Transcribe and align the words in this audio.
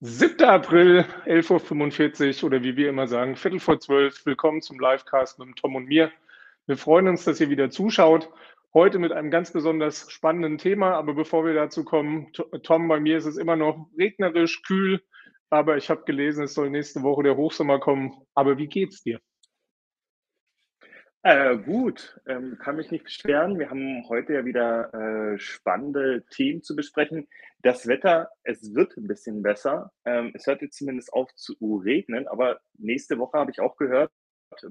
7. 0.00 0.42
April, 0.42 1.06
11.45 1.24 2.42
Uhr 2.42 2.48
oder 2.48 2.62
wie 2.62 2.76
wir 2.76 2.88
immer 2.88 3.06
sagen, 3.06 3.36
Viertel 3.36 3.60
vor 3.60 3.78
zwölf. 3.78 4.26
Willkommen 4.26 4.60
zum 4.60 4.78
Livecast 4.78 5.38
mit 5.38 5.56
Tom 5.56 5.76
und 5.76 5.86
mir. 5.86 6.10
Wir 6.66 6.76
freuen 6.76 7.06
uns, 7.08 7.24
dass 7.24 7.40
ihr 7.40 7.48
wieder 7.48 7.70
zuschaut. 7.70 8.28
Heute 8.74 8.98
mit 8.98 9.12
einem 9.12 9.30
ganz 9.30 9.52
besonders 9.52 10.10
spannenden 10.10 10.58
Thema. 10.58 10.94
Aber 10.94 11.14
bevor 11.14 11.46
wir 11.46 11.54
dazu 11.54 11.84
kommen, 11.84 12.32
Tom, 12.64 12.88
bei 12.88 12.98
mir 12.98 13.16
ist 13.16 13.26
es 13.26 13.36
immer 13.36 13.54
noch 13.54 13.88
regnerisch, 13.96 14.62
kühl. 14.62 15.00
Aber 15.48 15.76
ich 15.76 15.88
habe 15.88 16.02
gelesen, 16.04 16.44
es 16.44 16.54
soll 16.54 16.70
nächste 16.70 17.02
Woche 17.02 17.22
der 17.22 17.36
Hochsommer 17.36 17.78
kommen. 17.78 18.14
Aber 18.34 18.58
wie 18.58 18.66
geht's 18.66 19.04
dir? 19.04 19.20
Äh, 21.26 21.56
gut, 21.56 22.20
ähm, 22.26 22.58
kann 22.58 22.76
mich 22.76 22.90
nicht 22.90 23.04
beschweren. 23.04 23.58
Wir 23.58 23.70
haben 23.70 24.06
heute 24.10 24.34
ja 24.34 24.44
wieder 24.44 24.92
äh, 24.92 25.38
spannende 25.38 26.22
Themen 26.28 26.62
zu 26.62 26.76
besprechen. 26.76 27.26
Das 27.62 27.86
Wetter, 27.86 28.28
es 28.42 28.74
wird 28.74 28.94
ein 28.98 29.06
bisschen 29.06 29.42
besser. 29.42 29.90
Ähm, 30.04 30.32
es 30.34 30.46
hört 30.46 30.60
jetzt 30.60 30.76
zumindest 30.76 31.14
auf 31.14 31.34
zu 31.34 31.54
regnen, 31.82 32.28
aber 32.28 32.60
nächste 32.76 33.18
Woche 33.18 33.38
habe 33.38 33.50
ich 33.50 33.60
auch 33.60 33.78
gehört, 33.78 34.12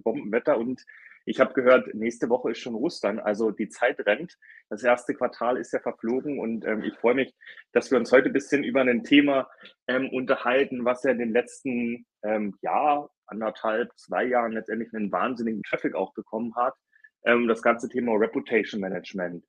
Bombenwetter 0.04 0.60
und 0.60 0.86
ich 1.26 1.40
habe 1.40 1.54
gehört, 1.54 1.94
nächste 1.94 2.30
Woche 2.30 2.52
ist 2.52 2.60
schon 2.60 2.76
Ostern, 2.76 3.20
also 3.20 3.52
die 3.52 3.70
Zeit 3.70 4.06
rennt. 4.06 4.38
Das 4.70 4.84
erste 4.84 5.14
Quartal 5.14 5.58
ist 5.58 5.72
ja 5.72 5.80
verflogen 5.80 6.40
und 6.40 6.66
ähm, 6.66 6.84
ich 6.84 6.96
freue 6.98 7.16
mich, 7.16 7.34
dass 7.72 7.92
wir 7.92 7.98
uns 7.98 8.12
heute 8.12 8.30
ein 8.30 8.34
bisschen 8.34 8.64
über 8.64 8.82
ein 8.82 9.04
Thema 9.04 9.50
ähm, 9.88 10.10
unterhalten, 10.10 10.84
was 10.86 11.04
ja 11.04 11.12
in 11.12 11.20
den 11.20 11.32
letzten 11.32 12.06
ähm, 12.24 12.58
Jahr, 12.62 13.10
anderthalb, 13.26 13.92
zwei 13.98 14.26
Jahren 14.26 14.52
letztendlich 14.52 14.94
einen 14.94 15.12
wahnsinnigen 15.12 15.64
Traffic 15.64 15.96
auch 15.96 16.14
bekommen 16.14 16.56
hat. 16.56 16.74
Ähm, 17.26 17.48
das 17.48 17.62
ganze 17.62 17.88
Thema 17.88 18.14
Reputation 18.14 18.82
Management. 18.82 19.46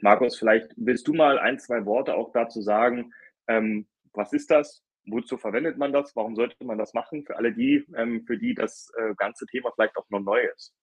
Markus, 0.00 0.38
vielleicht 0.38 0.72
willst 0.76 1.06
du 1.08 1.12
mal 1.12 1.38
ein, 1.38 1.58
zwei 1.58 1.84
Worte 1.84 2.14
auch 2.14 2.32
dazu 2.32 2.62
sagen. 2.62 3.12
Ähm, 3.48 3.86
was 4.12 4.32
ist 4.32 4.50
das? 4.50 4.82
Wozu 5.06 5.36
verwendet 5.36 5.76
man 5.76 5.92
das? 5.92 6.14
Warum 6.16 6.36
sollte 6.36 6.62
man 6.64 6.78
das 6.78 6.94
machen? 6.94 7.24
Für 7.24 7.36
alle 7.36 7.52
die, 7.52 7.84
ähm, 7.96 8.24
für 8.26 8.38
die 8.38 8.54
das 8.54 8.90
äh, 8.96 9.14
ganze 9.16 9.46
Thema 9.46 9.72
vielleicht 9.74 9.96
auch 9.96 10.08
noch 10.10 10.20
neu 10.20 10.40
ist. 10.54 10.74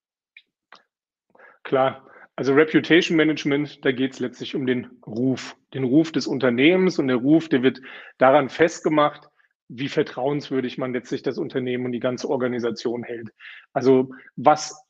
Klar, 1.65 2.07
also 2.35 2.53
Reputation 2.53 3.17
Management, 3.17 3.83
da 3.83 3.91
geht 3.91 4.13
es 4.13 4.19
letztlich 4.19 4.55
um 4.55 4.67
den 4.67 4.85
Ruf, 5.05 5.57
den 5.73 5.83
Ruf 5.83 6.11
des 6.11 6.27
Unternehmens 6.27 6.99
und 6.99 7.07
der 7.07 7.17
Ruf, 7.17 7.49
der 7.49 7.63
wird 7.63 7.81
daran 8.19 8.49
festgemacht, 8.49 9.27
wie 9.67 9.89
vertrauenswürdig 9.89 10.77
man 10.77 10.93
letztlich 10.93 11.23
das 11.23 11.39
Unternehmen 11.39 11.85
und 11.85 11.91
die 11.91 11.99
ganze 11.99 12.29
Organisation 12.29 13.01
hält. 13.01 13.31
Also 13.73 14.13
was 14.35 14.85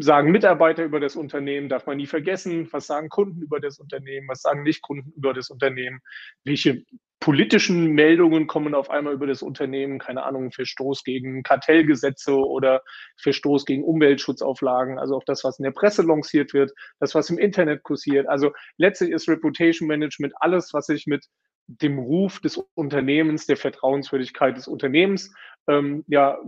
sagen 0.00 0.30
Mitarbeiter 0.30 0.84
über 0.84 1.00
das 1.00 1.16
Unternehmen, 1.16 1.70
darf 1.70 1.86
man 1.86 1.96
nie 1.96 2.06
vergessen. 2.06 2.68
Was 2.72 2.86
sagen 2.86 3.08
Kunden 3.08 3.40
über 3.40 3.58
das 3.58 3.78
Unternehmen? 3.78 4.28
Was 4.28 4.42
sagen 4.42 4.64
Nicht-Kunden 4.64 5.14
über 5.16 5.32
das 5.32 5.48
Unternehmen? 5.48 6.00
Welche 6.44 6.84
politischen 7.20 7.92
Meldungen 7.92 8.46
kommen 8.46 8.74
auf 8.74 8.90
einmal 8.90 9.12
über 9.12 9.26
das 9.26 9.42
Unternehmen, 9.42 9.98
keine 9.98 10.22
Ahnung, 10.22 10.52
Verstoß 10.52 11.02
gegen 11.02 11.42
Kartellgesetze 11.42 12.34
oder 12.34 12.82
Verstoß 13.20 13.64
gegen 13.64 13.82
Umweltschutzauflagen, 13.82 14.98
also 14.98 15.16
auch 15.16 15.24
das, 15.24 15.42
was 15.42 15.58
in 15.58 15.64
der 15.64 15.72
Presse 15.72 16.02
lanciert 16.02 16.54
wird, 16.54 16.72
das, 17.00 17.14
was 17.14 17.30
im 17.30 17.38
Internet 17.38 17.82
kursiert. 17.82 18.28
Also 18.28 18.52
letztlich 18.76 19.10
ist 19.10 19.28
Reputation 19.28 19.88
Management 19.88 20.32
alles, 20.40 20.72
was 20.72 20.86
sich 20.86 21.06
mit 21.06 21.26
dem 21.66 21.98
Ruf 21.98 22.40
des 22.40 22.56
Unternehmens, 22.74 23.46
der 23.46 23.56
Vertrauenswürdigkeit 23.56 24.56
des 24.56 24.68
Unternehmens 24.68 25.34
ähm, 25.68 26.04
ja, 26.08 26.38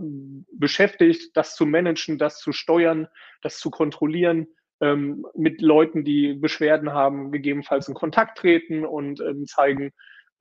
beschäftigt, 0.53 1.35
das 1.35 1.55
zu 1.55 1.65
managen, 1.65 2.17
das 2.17 2.39
zu 2.39 2.53
steuern, 2.53 3.07
das 3.41 3.59
zu 3.59 3.69
kontrollieren, 3.69 4.47
ähm, 4.81 5.27
mit 5.35 5.61
Leuten, 5.61 6.03
die 6.03 6.33
Beschwerden 6.33 6.91
haben, 6.91 7.31
gegebenenfalls 7.31 7.87
in 7.87 7.93
Kontakt 7.93 8.39
treten 8.39 8.83
und 8.83 9.21
ähm, 9.21 9.45
zeigen, 9.45 9.91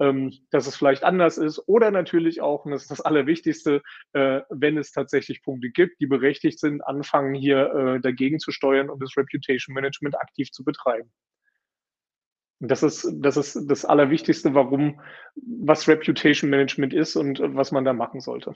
ähm, 0.01 0.33
dass 0.51 0.67
es 0.67 0.77
vielleicht 0.77 1.05
anders 1.05 1.39
ist. 1.39 1.63
Oder 1.69 1.91
natürlich 1.91 2.41
auch, 2.41 2.65
und 2.65 2.73
das 2.73 2.83
ist 2.83 2.91
das 2.91 3.01
Allerwichtigste, 3.01 3.83
äh, 4.15 4.41
wenn 4.49 4.79
es 4.79 4.93
tatsächlich 4.93 5.43
Punkte 5.43 5.71
gibt, 5.71 6.01
die 6.01 6.07
berechtigt 6.07 6.59
sind, 6.59 6.81
anfangen 6.83 7.35
hier 7.35 7.73
äh, 7.73 8.01
dagegen 8.01 8.41
zu 8.41 8.51
steuern 8.51 8.91
und 8.91 9.03
das 9.03 9.17
Reputation 9.17 9.75
Management 9.75 10.17
aktiv 10.19 10.51
zu 10.51 10.65
betreiben. 10.65 11.13
Das 12.63 12.83
ist, 12.83 13.11
das 13.15 13.37
ist 13.37 13.71
das 13.71 13.85
Allerwichtigste, 13.85 14.55
warum, 14.55 15.01
was 15.35 15.89
Reputation 15.89 16.51
Management 16.51 16.93
ist 16.93 17.17
und 17.17 17.41
was 17.41 17.73
man 17.73 17.85
da 17.85 17.93
machen 17.95 18.21
sollte. 18.21 18.53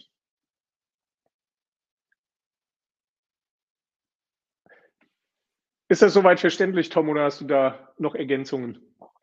Ist 5.88 6.03
das 6.03 6.12
soweit 6.15 6.41
verständlich, 6.41 6.88
Tom, 6.88 7.09
oder 7.09 7.25
hast 7.25 7.41
du 7.41 7.44
da 7.47 7.93
noch 7.99 8.15
Ergänzungen? 8.15 8.78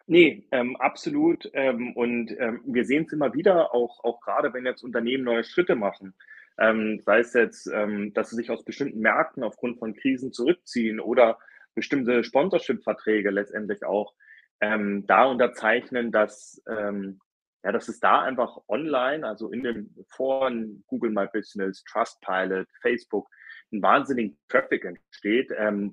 Nee, 0.08 0.48
ähm, 0.52 0.76
absolut. 0.78 1.50
Ähm, 1.54 1.94
und 1.96 2.32
ähm, 2.40 2.62
wir 2.66 2.86
sehen 2.86 3.06
es 3.06 3.14
immer 3.14 3.34
wieder, 3.34 3.74
auch, 3.74 4.04
auch 4.04 4.20
gerade 4.22 4.54
wenn 4.54 4.66
jetzt 4.66 4.84
Unternehmen 4.84 5.24
neue 5.24 5.44
Schritte 5.44 5.76
machen. 5.76 6.14
Ähm, 6.58 7.00
sei 7.06 7.20
es 7.20 7.34
jetzt, 7.34 7.68
ähm, 7.68 8.14
dass 8.14 8.30
sie 8.30 8.36
sich 8.36 8.52
aus 8.52 8.64
bestimmten 8.64 9.00
Märkten 9.00 9.44
aufgrund 9.44 9.80
von 9.80 9.96
Krisen 9.96 10.34
zurückziehen 10.34 11.00
oder 11.00 11.40
bestimmte 11.76 12.24
Sponsorship-Verträge 12.24 13.30
letztendlich 13.30 13.86
auch 13.86 14.14
ähm, 14.60 15.06
da 15.08 15.26
unterzeichnen, 15.26 16.12
dass, 16.12 16.62
ja, 16.68 17.72
dass 17.72 17.88
es 17.88 18.00
da 18.00 18.22
einfach 18.22 18.58
online, 18.68 19.26
also 19.26 19.52
in 19.52 19.64
den 19.64 19.96
Foren, 20.10 20.84
Google 20.88 21.12
My 21.12 21.28
Business, 21.32 21.84
Trustpilot, 21.86 22.68
Facebook, 22.82 23.30
ein 23.72 23.82
wahnsinnigen 23.82 24.38
Traffic 24.50 24.84
entsteht, 24.84 25.50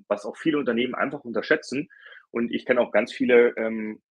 was 0.07 0.25
auch 0.25 0.35
viele 0.35 0.59
Unternehmen 0.59 0.93
einfach 0.93 1.23
unterschätzen. 1.23 1.89
Und 2.31 2.51
ich 2.51 2.65
kenne 2.65 2.81
auch 2.81 2.91
ganz 2.91 3.11
viele 3.11 3.55
ähm, 3.57 4.01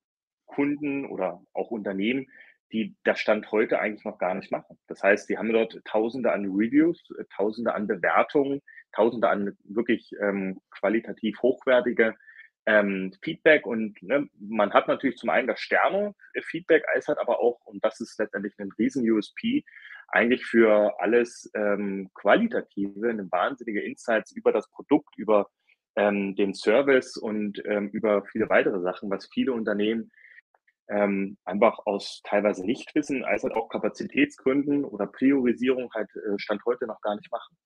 Kunden 0.46 1.06
oder 1.06 1.40
auch 1.52 1.70
Unternehmen, 1.70 2.26
die 2.72 2.96
das 3.04 3.20
Stand 3.20 3.50
heute 3.50 3.78
eigentlich 3.78 4.04
noch 4.04 4.18
gar 4.18 4.34
nicht 4.34 4.50
machen. 4.50 4.78
Das 4.88 5.02
heißt, 5.02 5.28
die 5.28 5.38
haben 5.38 5.52
dort 5.52 5.80
Tausende 5.84 6.32
an 6.32 6.44
Reviews, 6.46 7.02
äh, 7.18 7.24
Tausende 7.34 7.74
an 7.74 7.86
Bewertungen, 7.86 8.60
Tausende 8.92 9.28
an 9.28 9.56
wirklich 9.64 10.10
ähm, 10.20 10.60
qualitativ 10.70 11.40
hochwertige 11.40 12.14
ähm, 12.66 13.14
Feedback 13.22 13.66
und 13.66 14.02
ne, 14.02 14.28
man 14.38 14.74
hat 14.74 14.88
natürlich 14.88 15.16
zum 15.16 15.30
einen 15.30 15.48
das 15.48 15.60
Sterne-Feedback, 15.60 16.84
als 16.92 17.08
hat 17.08 17.18
aber 17.18 17.40
auch, 17.40 17.64
und 17.64 17.82
das 17.82 17.98
ist 18.00 18.18
letztendlich 18.18 18.52
ein 18.58 18.70
riesen 18.78 19.10
USP, 19.10 19.64
eigentlich 20.08 20.44
für 20.44 21.00
alles 21.00 21.50
ähm, 21.54 22.10
Qualitative, 22.12 23.08
eine 23.08 23.30
wahnsinnige 23.30 23.80
Insights 23.80 24.32
über 24.32 24.52
das 24.52 24.70
Produkt, 24.70 25.16
über 25.16 25.48
ähm, 25.98 26.36
den 26.36 26.54
Service 26.54 27.16
und 27.16 27.60
ähm, 27.66 27.88
über 27.88 28.24
viele 28.24 28.48
weitere 28.48 28.80
Sachen, 28.80 29.10
was 29.10 29.28
viele 29.32 29.52
Unternehmen 29.52 30.12
ähm, 30.88 31.36
einfach 31.44 31.78
aus 31.84 32.22
teilweise 32.24 32.64
nicht 32.64 32.94
wissen, 32.94 33.24
als 33.24 33.42
halt 33.42 33.54
auch 33.54 33.68
Kapazitätsgründen 33.68 34.84
oder 34.84 35.06
Priorisierung 35.06 35.90
halt 35.92 36.08
äh, 36.14 36.38
Stand 36.38 36.64
heute 36.64 36.86
noch 36.86 37.00
gar 37.00 37.16
nicht 37.16 37.30
machen. 37.32 37.56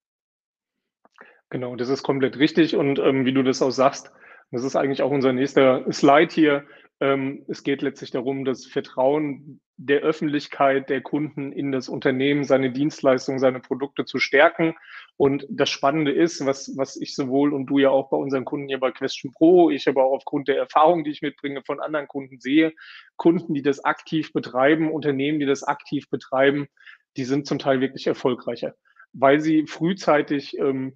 Genau, 1.51 1.77
das 1.77 1.91
ist 1.91 2.03
komplett 2.03 2.39
richtig 2.39 2.75
und 2.75 2.99
ähm, 2.99 3.27
wie 3.27 3.35
du 3.35 3.43
das 3.43 3.61
auch 3.61 3.71
sagst, 3.71 4.11
das 4.51 4.65
ist 4.65 4.77
eigentlich 4.77 5.03
auch 5.03 5.11
unser 5.11 5.33
nächster 5.33 5.91
Slide 5.93 6.33
hier. 6.33 6.65
Ähm, 7.03 7.45
es 7.49 7.65
geht 7.65 7.83
letztlich 7.83 8.13
darum, 8.13 8.45
das 8.45 8.65
Vertrauen 8.65 9.61
der 9.77 10.03
Öffentlichkeit, 10.03 10.89
der 10.89 11.01
Kunden 11.01 11.51
in 11.51 11.73
das 11.73 11.89
Unternehmen, 11.89 12.45
seine 12.45 12.71
Dienstleistungen, 12.71 13.41
seine 13.41 13.59
Produkte 13.59 14.05
zu 14.05 14.21
stärken. 14.21 14.77
Und 15.17 15.45
das 15.51 15.69
Spannende 15.69 16.13
ist, 16.13 16.47
was, 16.47 16.77
was 16.77 16.95
ich 16.95 17.17
sowohl 17.17 17.53
und 17.53 17.67
du 17.67 17.79
ja 17.79 17.91
auch 17.91 18.09
bei 18.09 18.17
unseren 18.17 18.45
Kunden 18.45 18.69
hier 18.69 18.79
bei 18.79 18.93
Question 18.93 19.33
Pro, 19.33 19.69
ich 19.69 19.89
aber 19.89 20.05
auch 20.05 20.13
aufgrund 20.13 20.47
der 20.47 20.59
Erfahrung, 20.59 21.03
die 21.03 21.11
ich 21.11 21.23
mitbringe, 21.23 21.63
von 21.67 21.81
anderen 21.81 22.07
Kunden 22.07 22.39
sehe, 22.39 22.73
Kunden, 23.17 23.53
die 23.53 23.63
das 23.63 23.85
aktiv 23.85 24.33
betreiben, 24.33 24.93
Unternehmen, 24.93 25.41
die 25.41 25.47
das 25.47 25.65
aktiv 25.65 26.09
betreiben, 26.09 26.69
die 27.17 27.25
sind 27.25 27.49
zum 27.49 27.59
Teil 27.59 27.81
wirklich 27.81 28.07
erfolgreicher, 28.07 28.77
weil 29.13 29.41
sie 29.41 29.67
frühzeitig 29.67 30.57
ähm, 30.57 30.95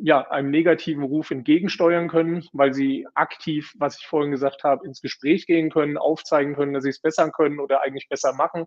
ja, 0.00 0.28
einem 0.30 0.50
negativen 0.50 1.02
Ruf 1.02 1.30
entgegensteuern 1.30 2.08
können, 2.08 2.46
weil 2.52 2.72
sie 2.72 3.06
aktiv, 3.14 3.72
was 3.78 3.98
ich 3.98 4.06
vorhin 4.06 4.30
gesagt 4.30 4.64
habe, 4.64 4.86
ins 4.86 5.00
Gespräch 5.00 5.46
gehen 5.46 5.70
können, 5.70 5.98
aufzeigen 5.98 6.54
können, 6.54 6.72
dass 6.72 6.84
sie 6.84 6.90
es 6.90 7.00
besser 7.00 7.30
können 7.30 7.60
oder 7.60 7.82
eigentlich 7.82 8.08
besser 8.08 8.32
machen. 8.32 8.64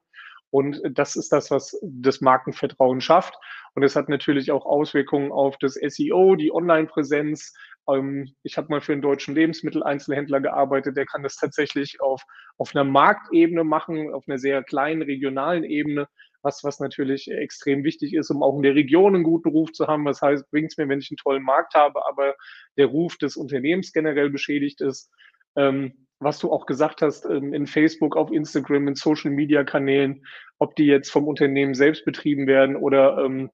Und 0.50 0.82
das 0.94 1.16
ist 1.16 1.32
das, 1.32 1.50
was 1.50 1.80
das 1.82 2.20
Markenvertrauen 2.20 3.00
schafft. 3.00 3.34
Und 3.74 3.84
es 3.84 3.96
hat 3.96 4.10
natürlich 4.10 4.52
auch 4.52 4.66
Auswirkungen 4.66 5.32
auf 5.32 5.58
das 5.58 5.76
SEO, 5.76 6.36
die 6.36 6.54
Online-Präsenz. 6.54 7.54
Ähm, 7.90 8.36
ich 8.44 8.58
habe 8.58 8.68
mal 8.70 8.82
für 8.82 8.92
einen 8.92 9.02
deutschen 9.02 9.34
Lebensmitteleinzelhändler 9.34 10.42
gearbeitet, 10.42 10.98
der 10.98 11.06
kann 11.06 11.24
das 11.24 11.38
tatsächlich 11.38 12.02
auf, 12.02 12.24
auf 12.58 12.76
einer 12.76 12.84
Marktebene 12.84 13.64
machen, 13.64 14.14
auf 14.14 14.26
einer 14.28 14.38
sehr 14.38 14.62
kleinen 14.64 15.02
regionalen 15.02 15.64
Ebene 15.64 16.08
was, 16.44 16.64
was 16.64 16.80
natürlich 16.80 17.30
extrem 17.30 17.84
wichtig 17.84 18.14
ist, 18.14 18.30
um 18.30 18.44
auch 18.44 18.56
in 18.56 18.64
der 18.64 18.76
Region 18.76 19.16
einen 19.16 19.24
guten 19.24 19.50
Ruf 19.50 19.72
zu 19.72 19.88
haben. 19.88 20.06
Was 20.06 20.22
heißt, 20.22 20.50
bringt 20.52 20.72
es 20.72 20.78
mir, 20.78 20.88
wenn 20.90 21.00
ich 21.00 21.12
einen 21.12 21.18
tollen 21.18 21.44
Markt 21.44 21.74
habe, 21.74 22.06
aber 22.08 22.36
der 22.78 22.88
Ruf 22.88 23.18
des 23.18 23.38
Unternehmens 23.38 23.92
generell 23.94 24.30
beschädigt 24.30 24.82
ist. 24.82 25.12
Ähm, 25.56 26.08
was 26.20 26.38
du 26.40 26.52
auch 26.52 26.66
gesagt 26.66 27.02
hast, 27.02 27.26
ähm, 27.26 27.54
in 27.54 27.66
Facebook, 27.66 28.16
auf 28.16 28.32
Instagram, 28.32 28.88
in 28.88 28.96
Social 28.96 29.32
Media 29.32 29.64
Kanälen, 29.64 30.24
ob 30.60 30.76
die 30.76 30.86
jetzt 30.86 31.10
vom 31.10 31.28
Unternehmen 31.28 31.74
selbst 31.74 32.06
betrieben 32.06 32.46
werden 32.48 32.76
oder 32.76 33.18
ähm, 33.26 33.50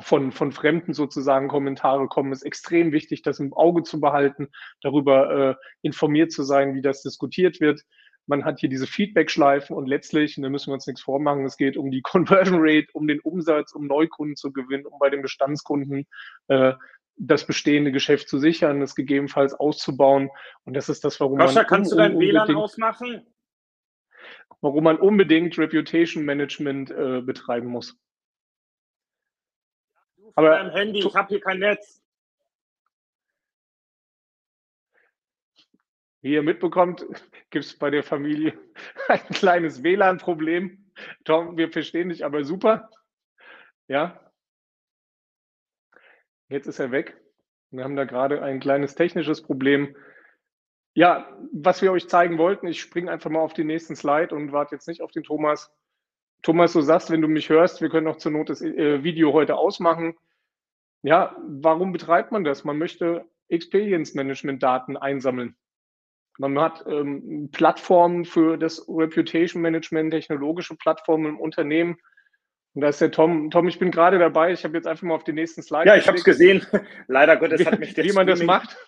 von, 0.00 0.32
von 0.32 0.52
Fremden 0.52 0.92
sozusagen 0.92 1.48
Kommentare 1.48 2.08
kommen, 2.08 2.32
ist 2.32 2.42
extrem 2.42 2.92
wichtig, 2.92 3.22
das 3.22 3.40
im 3.40 3.52
Auge 3.52 3.82
zu 3.82 4.00
behalten, 4.00 4.48
darüber 4.80 5.50
äh, 5.50 5.54
informiert 5.82 6.32
zu 6.32 6.42
sein, 6.42 6.74
wie 6.74 6.82
das 6.82 7.02
diskutiert 7.02 7.60
wird. 7.60 7.82
Man 8.26 8.44
hat 8.44 8.60
hier 8.60 8.68
diese 8.68 8.86
Feedback-Schleifen 8.86 9.76
und 9.76 9.86
letztlich, 9.86 10.36
und 10.36 10.42
da 10.42 10.48
müssen 10.48 10.68
wir 10.68 10.74
uns 10.74 10.86
nichts 10.86 11.02
vormachen, 11.02 11.44
es 11.44 11.56
geht 11.56 11.76
um 11.76 11.90
die 11.90 12.02
Conversion 12.02 12.58
Rate, 12.60 12.88
um 12.92 13.06
den 13.06 13.20
Umsatz, 13.20 13.72
um 13.72 13.86
Neukunden 13.86 14.36
zu 14.36 14.52
gewinnen, 14.52 14.86
um 14.86 14.98
bei 14.98 15.10
den 15.10 15.22
Bestandskunden 15.22 16.06
äh, 16.48 16.72
das 17.16 17.46
bestehende 17.46 17.92
Geschäft 17.92 18.28
zu 18.28 18.38
sichern, 18.38 18.82
es 18.82 18.94
gegebenenfalls 18.94 19.54
auszubauen. 19.54 20.30
Und 20.64 20.74
das 20.74 20.88
ist 20.88 21.04
das, 21.04 21.20
warum 21.20 21.38
Sascha, 21.38 21.60
man. 21.60 21.66
kannst 21.66 21.92
du 21.92 21.96
dein 21.96 22.18
WLAN 22.18 22.54
ausmachen? 22.56 23.26
Warum 24.60 24.84
man 24.84 24.98
unbedingt 24.98 25.56
Reputation 25.58 26.24
Management 26.24 26.90
äh, 26.90 27.20
betreiben 27.20 27.68
muss. 27.68 27.96
Du 30.16 30.32
Aber 30.34 30.72
Handy, 30.72 31.00
ich 31.00 31.14
habe 31.14 31.28
hier 31.28 31.40
kein 31.40 31.58
Netz. 31.58 32.03
Wie 36.24 36.32
ihr 36.32 36.42
mitbekommt, 36.42 37.04
gibt 37.50 37.66
es 37.66 37.78
bei 37.78 37.90
der 37.90 38.02
Familie 38.02 38.58
ein 39.08 39.20
kleines 39.28 39.82
WLAN-Problem. 39.82 40.90
Tom, 41.24 41.58
wir 41.58 41.70
verstehen 41.70 42.08
dich 42.08 42.24
aber 42.24 42.44
super. 42.44 42.88
Ja. 43.88 44.18
Jetzt 46.48 46.66
ist 46.66 46.78
er 46.78 46.90
weg. 46.90 47.20
Wir 47.70 47.84
haben 47.84 47.94
da 47.94 48.04
gerade 48.04 48.42
ein 48.42 48.58
kleines 48.58 48.94
technisches 48.94 49.42
Problem. 49.42 49.94
Ja, 50.94 51.28
was 51.52 51.82
wir 51.82 51.92
euch 51.92 52.08
zeigen 52.08 52.38
wollten, 52.38 52.68
ich 52.68 52.80
springe 52.80 53.10
einfach 53.10 53.28
mal 53.28 53.40
auf 53.40 53.52
den 53.52 53.66
nächsten 53.66 53.94
Slide 53.94 54.34
und 54.34 54.50
warte 54.50 54.76
jetzt 54.76 54.88
nicht 54.88 55.02
auf 55.02 55.10
den 55.10 55.24
Thomas. 55.24 55.74
Thomas, 56.40 56.72
du 56.72 56.80
sagst, 56.80 57.10
wenn 57.10 57.20
du 57.20 57.28
mich 57.28 57.50
hörst, 57.50 57.82
wir 57.82 57.90
können 57.90 58.08
auch 58.08 58.16
zur 58.16 58.32
Not 58.32 58.48
das 58.48 58.62
äh, 58.62 59.04
Video 59.04 59.34
heute 59.34 59.56
ausmachen. 59.56 60.16
Ja, 61.02 61.36
warum 61.46 61.92
betreibt 61.92 62.32
man 62.32 62.44
das? 62.44 62.64
Man 62.64 62.78
möchte 62.78 63.28
Experience 63.48 64.14
Management 64.14 64.62
Daten 64.62 64.96
einsammeln. 64.96 65.54
Man 66.38 66.58
hat 66.58 66.84
ähm, 66.88 67.48
Plattformen 67.52 68.24
für 68.24 68.56
das 68.56 68.86
Reputation 68.88 69.62
Management, 69.62 70.12
technologische 70.12 70.76
Plattformen 70.76 71.26
im 71.26 71.40
Unternehmen. 71.40 71.96
Und 72.74 72.80
da 72.80 72.88
ist 72.88 73.00
der 73.00 73.12
Tom. 73.12 73.50
Tom, 73.50 73.68
ich 73.68 73.78
bin 73.78 73.92
gerade 73.92 74.18
dabei. 74.18 74.52
Ich 74.52 74.64
habe 74.64 74.76
jetzt 74.76 74.86
einfach 74.86 75.04
mal 75.04 75.14
auf 75.14 75.24
den 75.24 75.36
nächsten 75.36 75.62
Slide. 75.62 75.86
Ja, 75.86 75.96
ich 75.96 76.08
habe 76.08 76.18
es 76.18 76.24
gesehen. 76.24 76.66
Leider 77.06 77.36
Gottes 77.36 77.64
hat 77.64 77.78
mich 77.78 77.94
der 77.94 78.04
Wie 78.04 78.12
man 78.12 78.26
das 78.26 78.42
macht. 78.42 78.76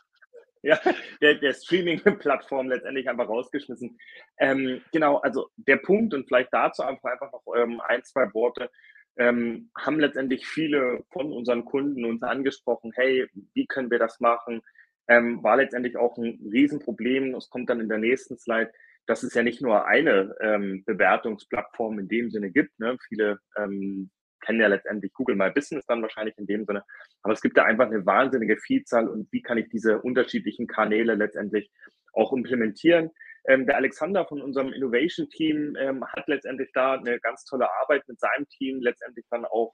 Ja, 0.62 0.81
der, 1.22 1.37
der 1.37 1.52
Streaming-Plattform 1.52 2.69
letztendlich 2.69 3.08
einfach 3.08 3.28
rausgeschmissen. 3.28 4.00
Ähm, 4.38 4.82
genau, 4.90 5.19
also 5.19 5.48
der 5.56 5.76
Punkt 5.76 6.12
und 6.12 6.26
vielleicht 6.26 6.52
dazu 6.52 6.82
einfach, 6.82 7.12
einfach 7.12 7.31
noch 7.31 7.44
ähm, 7.56 7.81
ein, 7.87 8.02
zwei 8.02 8.34
Worte. 8.34 8.69
Ähm, 9.16 9.70
haben 9.78 10.00
letztendlich 10.00 10.44
viele 10.44 11.04
von 11.12 11.32
unseren 11.32 11.64
Kunden 11.64 12.04
uns 12.04 12.20
angesprochen, 12.25 12.90
hey, 12.96 13.28
wie 13.54 13.66
können 13.66 13.93
wir 13.93 14.00
das 14.00 14.19
machen? 14.19 14.60
Ähm, 15.08 15.43
war 15.43 15.56
letztendlich 15.56 15.97
auch 15.97 16.17
ein 16.19 16.41
Riesenproblem. 16.53 17.35
Es 17.35 17.50
kommt 17.50 17.70
dann 17.70 17.81
in 17.81 17.88
der 17.88 17.99
nächsten 17.99 18.38
Slide, 18.38 18.73
dass 19.06 19.23
es 19.23 19.35
ja 19.35 19.43
nicht 19.43 19.62
nur 19.62 19.87
eine 19.87 20.35
ähm, 20.41 20.82
Bewertungsplattform 20.85 21.99
in 21.99 22.08
dem 22.08 22.31
Sinne 22.31 22.50
gibt. 22.50 22.79
Ne? 22.79 22.97
Viele 23.08 23.38
ähm, 23.56 24.11
kennen 24.41 24.61
ja 24.61 24.67
letztendlich 24.69 25.12
Google 25.14 25.37
My 25.37 25.50
Business 25.50 25.87
dann 25.87 26.03
wahrscheinlich 26.03 26.37
in 26.38 26.47
dem 26.47 26.64
Sinne. 26.64 26.85
Aber 27.23 27.32
es 27.32 27.41
gibt 27.41 27.56
da 27.56 27.64
einfach 27.64 27.87
eine 27.87 28.05
wahnsinnige 28.05 28.56
Vielzahl 28.56 29.08
und 29.08 29.29
wie 29.32 29.43
kann 29.43 29.58
ich 29.58 29.69
diese 29.69 30.00
unterschiedlichen 30.00 30.67
Kanäle 30.67 31.14
letztendlich 31.14 31.70
auch 32.12 32.32
implementieren. 32.32 33.11
Ähm, 33.47 33.67
der 33.67 33.76
Alexander 33.76 34.26
von 34.26 34.43
unserem 34.43 34.73
Innovation 34.73 35.29
Team 35.31 35.76
ähm, 35.79 36.05
hat 36.05 36.26
letztendlich 36.26 36.70
da 36.73 36.94
eine 36.94 37.20
ganz 37.20 37.44
tolle 37.44 37.69
Arbeit 37.82 38.03
mit 38.08 38.19
seinem 38.19 38.49
Team 38.49 38.81
letztendlich 38.81 39.25
dann 39.31 39.44
auch 39.44 39.73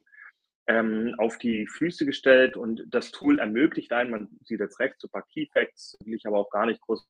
ähm, 0.66 1.14
auf 1.18 1.38
die 1.38 1.66
Füße 1.66 2.06
gestellt 2.06 2.56
und 2.56 2.84
das 2.88 3.10
Tool 3.10 3.38
ermöglicht 3.38 3.92
einen, 3.92 4.10
man 4.10 4.28
sieht 4.44 4.60
jetzt 4.60 4.78
rechts, 4.78 5.02
so 5.02 5.08
ein 5.08 5.12
paar 5.12 5.26
Key 5.26 5.46
Facts, 5.52 5.96
will 6.04 6.14
ich 6.14 6.26
aber 6.26 6.38
auch 6.38 6.50
gar 6.50 6.66
nicht 6.66 6.80
groß 6.80 7.06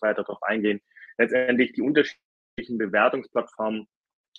weiter 0.00 0.22
darauf 0.22 0.42
eingehen, 0.42 0.80
letztendlich 1.18 1.72
die 1.72 1.82
unterschiedlichen 1.82 2.78
Bewertungsplattformen 2.78 3.86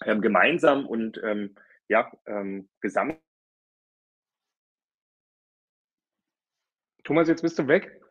ähm, 0.04 0.22
gemeinsam 0.22 0.86
und 0.86 1.20
ähm, 1.24 1.56
ja, 1.88 2.12
ähm, 2.26 2.70
gesamt. 2.82 3.20
Thomas, 7.04 7.28
jetzt 7.28 7.44
bist 7.44 7.60
du 7.60 7.68
weg. 7.68 8.02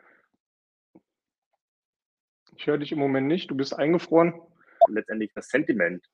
Ich 2.56 2.66
höre 2.68 2.78
dich 2.78 2.92
im 2.92 3.00
Moment 3.00 3.26
nicht, 3.26 3.50
du 3.50 3.56
bist 3.56 3.74
eingefroren. 3.74 4.40
Letztendlich 4.86 5.32
das 5.34 5.48
Sentiment 5.48 6.06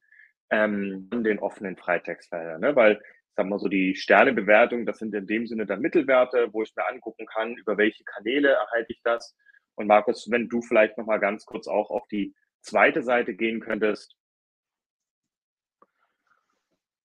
ähm, 0.50 1.08
den 1.10 1.38
offenen 1.38 1.76
Freitextfeldern, 1.76 2.60
ne? 2.60 2.76
weil 2.76 3.02
sag 3.40 3.48
mal 3.48 3.58
so, 3.58 3.68
die 3.68 3.96
Sternebewertung, 3.96 4.84
das 4.84 4.98
sind 4.98 5.14
in 5.14 5.26
dem 5.26 5.46
Sinne 5.46 5.64
dann 5.64 5.80
Mittelwerte, 5.80 6.52
wo 6.52 6.62
ich 6.62 6.76
mir 6.76 6.86
angucken 6.86 7.24
kann, 7.24 7.54
über 7.56 7.78
welche 7.78 8.04
Kanäle 8.04 8.50
erhalte 8.50 8.92
ich 8.92 9.00
das. 9.02 9.34
Und 9.76 9.86
Markus, 9.86 10.30
wenn 10.30 10.50
du 10.50 10.60
vielleicht 10.60 10.98
nochmal 10.98 11.20
ganz 11.20 11.46
kurz 11.46 11.66
auch 11.66 11.90
auf 11.90 12.06
die 12.08 12.34
zweite 12.60 13.02
Seite 13.02 13.34
gehen 13.34 13.60
könntest, 13.60 14.14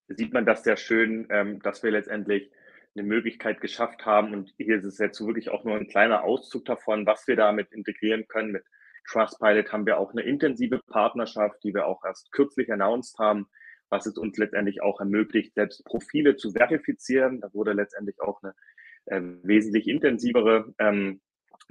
sieht 0.10 0.34
man 0.34 0.46
das 0.46 0.64
sehr 0.64 0.76
schön, 0.76 1.26
ähm, 1.30 1.62
dass 1.62 1.84
wir 1.84 1.92
letztendlich 1.92 2.52
eine 2.96 3.08
Möglichkeit 3.08 3.62
geschafft 3.62 4.06
haben. 4.06 4.34
Und 4.34 4.54
hier 4.58 4.76
ist 4.76 4.84
es 4.84 4.98
jetzt 4.98 5.26
wirklich 5.26 5.50
auch 5.50 5.64
nur 5.64 5.78
ein 5.78 5.88
kleiner 5.88 6.26
Auszug 6.26 6.66
davon, 6.66 7.06
was 7.06 7.26
wir 7.30 7.38
damit 7.38 7.72
integrieren 7.72 8.28
können. 8.28 8.52
Mit 8.52 8.66
Trustpilot 9.08 9.72
haben 9.72 9.86
wir 9.86 10.00
auch 10.00 10.12
eine 10.12 10.24
intensive 10.24 10.81
Partnerschaft, 10.88 11.64
die 11.64 11.74
wir 11.74 11.86
auch 11.86 12.04
erst 12.04 12.30
kürzlich 12.34 12.70
announced 12.74 13.18
haben, 13.20 13.48
was 13.90 14.06
es 14.06 14.18
uns 14.18 14.38
letztendlich 14.38 14.82
auch 14.82 15.00
ermöglicht, 15.00 15.54
selbst 15.54 15.84
Profile 15.86 16.36
zu 16.36 16.52
verifizieren. 16.52 17.42
Da 17.42 17.54
wurde 17.54 17.74
letztendlich 17.74 18.20
auch 18.22 18.42
eine 18.44 18.54
äh, 19.06 19.22
wesentlich 19.44 19.88
intensivere 19.88 20.74
ähm, 20.80 21.22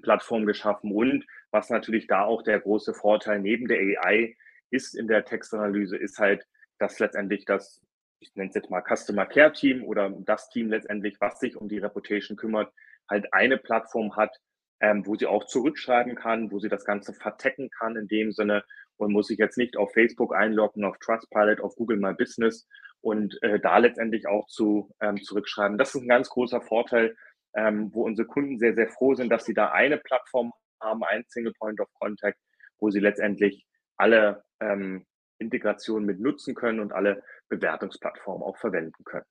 Plattform 0.03 0.47
geschaffen 0.47 0.93
und 0.93 1.25
was 1.51 1.71
natürlich 1.71 2.07
da 2.07 2.25
auch 2.25 2.43
der 2.43 2.61
große 2.61 2.95
Vorteil 2.95 3.41
neben 3.41 3.69
der 3.69 3.79
AI 3.79 4.37
ist 4.71 4.95
in 4.95 5.07
der 5.07 5.25
Textanalyse, 5.25 5.97
ist 5.97 6.19
halt, 6.19 6.47
dass 6.79 6.99
letztendlich 6.99 7.45
das, 7.45 7.81
ich 8.19 8.35
nenne 8.35 8.49
es 8.49 8.55
jetzt 8.55 8.71
mal 8.71 8.83
Customer 8.83 9.27
Care 9.27 9.53
Team 9.53 9.85
oder 9.85 10.11
das 10.11 10.49
Team 10.49 10.69
letztendlich, 10.69 11.21
was 11.21 11.39
sich 11.39 11.57
um 11.57 11.69
die 11.69 11.79
Reputation 11.79 12.37
kümmert, 12.37 12.73
halt 13.09 13.33
eine 13.33 13.57
Plattform 13.57 14.17
hat, 14.17 14.37
ähm, 14.81 15.07
wo 15.07 15.15
sie 15.15 15.27
auch 15.27 15.45
zurückschreiben 15.45 16.17
kann, 16.17 16.51
wo 16.51 16.59
sie 16.59 16.69
das 16.69 16.85
Ganze 16.85 17.13
vertecken 17.13 17.71
kann 17.71 17.97
in 17.97 18.09
dem 18.09 18.33
Sinne 18.33 18.65
und 18.97 19.13
muss 19.13 19.29
sich 19.29 19.39
jetzt 19.39 19.59
nicht 19.59 19.77
auf 19.77 19.93
Facebook 19.93 20.35
einloggen, 20.35 20.85
auf 20.85 20.99
Trustpilot, 20.99 21.61
auf 21.61 21.75
Google 21.77 21.99
My 21.99 22.15
Business 22.15 22.67
und 23.01 23.41
äh, 23.43 23.61
da 23.61 23.79
letztendlich 23.79 24.27
auch 24.27 24.47
zu 24.47 24.91
ähm, 25.01 25.23
zurückschreiben. 25.23 25.79
Das 25.79 25.95
ist 25.95 26.03
ein 26.03 26.09
ganz 26.09 26.29
großer 26.29 26.61
Vorteil, 26.61 27.17
ähm, 27.55 27.91
wo 27.93 28.05
unsere 28.05 28.27
Kunden 28.27 28.59
sehr, 28.59 28.75
sehr 28.75 28.89
froh 28.89 29.15
sind, 29.15 29.31
dass 29.31 29.45
sie 29.45 29.55
da 29.55 29.71
eine 29.71 29.99
Plattform 29.99 30.53
haben, 30.81 31.05
ein 31.05 31.25
Single 31.29 31.55
Point 31.59 31.81
of 31.81 31.89
Contact, 31.95 32.39
wo 32.79 32.91
sie 32.91 33.01
letztendlich 33.01 33.67
alle 33.97 34.45
ähm, 34.61 35.07
Integrationen 35.39 36.07
mit 36.07 36.21
nutzen 36.21 36.55
können 36.55 36.81
und 36.81 36.93
alle 36.93 37.23
Bewertungsplattformen 37.49 38.43
auch 38.43 38.57
verwenden 38.57 39.05
können. 39.05 39.27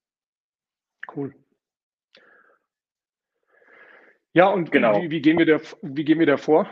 Cool. 1.15 1.33
Ja, 4.33 4.47
und 4.47 4.71
genau. 4.71 5.01
wie, 5.01 5.11
wie, 5.11 5.21
gehen 5.21 5.37
wir 5.37 5.45
da, 5.45 5.59
wie 5.81 6.05
gehen 6.05 6.19
wir 6.19 6.25
da 6.25 6.37
vor? 6.37 6.67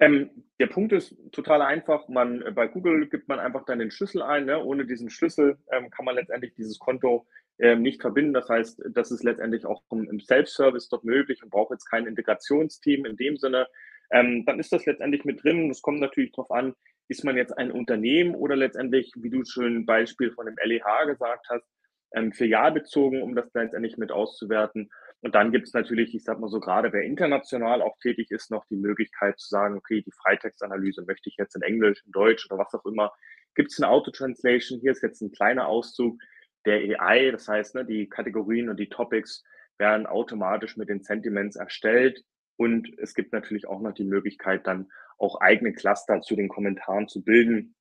Ähm, 0.00 0.30
der 0.60 0.68
Punkt 0.68 0.92
ist 0.92 1.16
total 1.32 1.62
einfach. 1.62 2.08
Man, 2.08 2.42
äh, 2.42 2.52
bei 2.52 2.68
Google 2.68 3.08
gibt 3.08 3.28
man 3.28 3.40
einfach 3.40 3.64
dann 3.64 3.80
den 3.80 3.90
Schlüssel 3.90 4.22
ein. 4.22 4.46
Ne? 4.46 4.62
Ohne 4.62 4.86
diesen 4.86 5.10
Schlüssel 5.10 5.58
ähm, 5.72 5.90
kann 5.90 6.04
man 6.04 6.14
letztendlich 6.14 6.54
dieses 6.54 6.78
Konto 6.78 7.26
ähm, 7.58 7.82
nicht 7.82 8.00
verbinden. 8.00 8.34
Das 8.34 8.48
heißt, 8.48 8.82
das 8.90 9.10
ist 9.10 9.24
letztendlich 9.24 9.66
auch 9.66 9.82
im 9.90 10.20
Self-Service 10.20 10.88
dort 10.88 11.04
möglich 11.04 11.42
und 11.42 11.50
braucht 11.50 11.72
jetzt 11.72 11.90
kein 11.90 12.06
Integrationsteam 12.06 13.04
in 13.04 13.16
dem 13.16 13.36
Sinne. 13.36 13.66
Ähm, 14.10 14.44
dann 14.46 14.60
ist 14.60 14.72
das 14.72 14.86
letztendlich 14.86 15.24
mit 15.24 15.42
drin. 15.42 15.70
Es 15.70 15.82
kommt 15.82 16.00
natürlich 16.00 16.32
darauf 16.32 16.50
an, 16.50 16.74
ist 17.08 17.24
man 17.24 17.36
jetzt 17.36 17.56
ein 17.56 17.72
Unternehmen 17.72 18.34
oder 18.34 18.56
letztendlich, 18.56 19.12
wie 19.16 19.30
du 19.30 19.44
schon 19.44 19.78
ein 19.78 19.86
Beispiel 19.86 20.30
von 20.32 20.46
dem 20.46 20.56
LEH 20.62 21.06
gesagt 21.06 21.46
hast, 21.48 21.66
ähm, 22.14 22.32
filialbezogen, 22.32 23.22
um 23.22 23.34
das 23.34 23.52
letztendlich 23.52 23.96
mit 23.96 24.12
auszuwerten. 24.12 24.90
Und 25.20 25.34
dann 25.34 25.50
gibt 25.50 25.66
es 25.66 25.74
natürlich, 25.74 26.14
ich 26.14 26.22
sag 26.22 26.38
mal 26.38 26.48
so, 26.48 26.60
gerade 26.60 26.92
wer 26.92 27.02
international 27.02 27.82
auch 27.82 27.98
tätig 27.98 28.30
ist, 28.30 28.50
noch 28.50 28.64
die 28.66 28.76
Möglichkeit 28.76 29.38
zu 29.38 29.48
sagen, 29.48 29.76
okay, 29.76 30.00
die 30.02 30.12
Freitextanalyse 30.12 31.02
möchte 31.06 31.28
ich 31.28 31.36
jetzt 31.36 31.56
in 31.56 31.62
Englisch, 31.62 32.02
in 32.06 32.12
Deutsch 32.12 32.46
oder 32.48 32.58
was 32.58 32.72
auch 32.74 32.84
immer. 32.84 33.12
Gibt 33.54 33.72
es 33.72 33.80
eine 33.80 33.90
Auto-Translation? 33.90 34.80
Hier 34.80 34.92
ist 34.92 35.02
jetzt 35.02 35.20
ein 35.20 35.32
kleiner 35.32 35.66
Auszug 35.66 36.20
der 36.66 37.00
AI. 37.00 37.32
Das 37.32 37.48
heißt, 37.48 37.74
ne, 37.74 37.84
die 37.84 38.08
Kategorien 38.08 38.68
und 38.68 38.78
die 38.78 38.88
Topics 38.88 39.42
werden 39.78 40.06
automatisch 40.06 40.76
mit 40.76 40.88
den 40.88 41.02
Sentiments 41.02 41.56
erstellt. 41.56 42.24
Und 42.56 42.88
es 42.98 43.14
gibt 43.14 43.32
natürlich 43.32 43.66
auch 43.66 43.80
noch 43.80 43.94
die 43.94 44.04
Möglichkeit, 44.04 44.66
dann 44.66 44.88
auch 45.18 45.40
eigene 45.40 45.72
Cluster 45.72 46.20
zu 46.20 46.36
den 46.36 46.48
Kommentaren 46.48 47.08
zu 47.08 47.24
bilden 47.24 47.74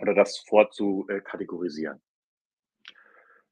oder 0.00 0.14
das 0.14 0.38
vorzukategorisieren. 0.38 2.00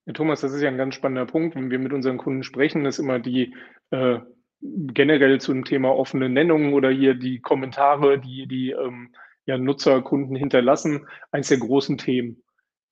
Ja, 0.06 0.12
Thomas, 0.12 0.40
das 0.40 0.52
ist 0.52 0.62
ja 0.62 0.68
ein 0.68 0.78
ganz 0.78 0.94
spannender 0.94 1.26
Punkt. 1.26 1.54
Wenn 1.54 1.70
wir 1.70 1.78
mit 1.78 1.92
unseren 1.92 2.18
Kunden 2.18 2.42
sprechen, 2.42 2.84
ist 2.86 2.98
immer 2.98 3.18
die 3.18 3.54
äh, 3.90 4.18
generell 4.60 5.40
zum 5.40 5.64
Thema 5.64 5.90
offene 5.90 6.28
Nennungen 6.28 6.72
oder 6.72 6.90
hier 6.90 7.14
die 7.14 7.40
Kommentare, 7.40 8.20
die 8.20 8.46
die 8.46 8.70
ähm, 8.70 9.14
ja, 9.46 9.58
Nutzer, 9.58 10.02
Kunden 10.02 10.36
hinterlassen, 10.36 11.06
eines 11.30 11.48
der 11.48 11.58
großen 11.58 11.98
Themen. 11.98 12.42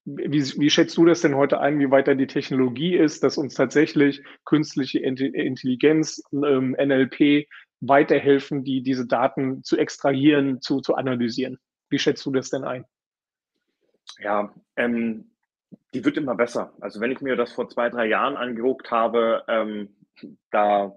Wie, 0.03 0.41
wie 0.41 0.69
schätzt 0.69 0.97
du 0.97 1.05
das 1.05 1.21
denn 1.21 1.35
heute 1.35 1.59
ein, 1.59 1.79
wie 1.79 1.91
weit 1.91 2.07
da 2.07 2.15
die 2.15 2.27
Technologie 2.27 2.95
ist, 2.95 3.23
dass 3.23 3.37
uns 3.37 3.53
tatsächlich 3.53 4.23
künstliche 4.45 4.99
Intelligenz, 4.99 6.23
ähm, 6.33 6.75
NLP 6.79 7.47
weiterhelfen, 7.81 8.63
die, 8.63 8.81
diese 8.81 9.05
Daten 9.05 9.63
zu 9.63 9.77
extrahieren, 9.77 10.59
zu, 10.61 10.81
zu 10.81 10.95
analysieren? 10.95 11.57
Wie 11.89 11.99
schätzt 11.99 12.25
du 12.25 12.31
das 12.31 12.49
denn 12.49 12.63
ein? 12.63 12.85
Ja, 14.19 14.53
ähm, 14.75 15.30
die 15.93 16.03
wird 16.05 16.17
immer 16.17 16.35
besser. 16.35 16.73
Also 16.79 16.99
wenn 16.99 17.11
ich 17.11 17.21
mir 17.21 17.35
das 17.35 17.53
vor 17.53 17.69
zwei, 17.69 17.89
drei 17.89 18.07
Jahren 18.07 18.37
angeguckt 18.37 18.91
habe, 18.91 19.43
ähm, 19.47 19.95
da, 20.51 20.95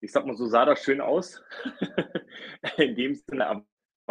ich 0.00 0.12
sag 0.12 0.26
mal 0.26 0.36
so, 0.36 0.46
sah 0.46 0.64
das 0.64 0.82
schön 0.82 1.00
aus. 1.00 1.42
In 2.76 2.94
dem 2.96 3.14
Sinne, 3.14 3.46
aber 3.46 3.64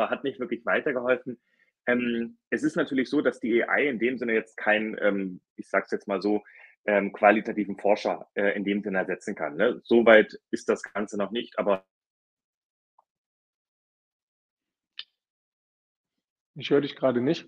hat 0.10 0.24
nicht 0.24 0.40
wirklich 0.40 0.66
weitergeholfen. 0.66 1.40
Ähm, 1.86 2.38
es 2.50 2.64
ist 2.64 2.76
natürlich 2.76 3.10
so, 3.10 3.22
dass 3.22 3.40
die 3.40 3.64
AI 3.64 3.90
in 3.90 4.00
dem 4.00 4.18
Sinne 4.18 4.34
jetzt 4.34 4.56
kein, 4.56 4.98
ähm, 5.02 5.42
ich 5.58 5.70
sag's 5.70 5.92
jetzt 5.92 6.08
mal 6.08 6.22
so, 6.22 6.42
ähm, 6.86 7.12
qualitativen 7.12 7.78
Forscher 7.78 8.30
äh, 8.36 8.56
in 8.56 8.64
dem 8.64 8.82
Sinne 8.82 9.00
ersetzen 9.00 9.36
kann. 9.36 9.56
Ne? 9.58 9.82
Soweit 9.84 10.40
ist 10.52 10.70
das 10.70 10.82
Ganze 10.84 11.18
noch 11.18 11.32
nicht, 11.32 11.60
aber 11.60 11.86
ich 16.56 16.70
höre 16.70 16.82
dich 16.82 16.96
gerade 16.96 17.22
nicht 17.22 17.48